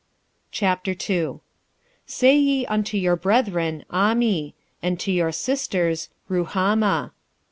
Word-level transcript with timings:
2:1 0.51 1.41
Say 2.07 2.35
ye 2.35 2.65
unto 2.65 2.97
your 2.97 3.15
brethren, 3.15 3.85
Ammi; 3.91 4.55
and 4.81 4.99
to 4.99 5.11
your 5.11 5.31
sisters, 5.31 6.09
Ruhamah. 6.27 7.11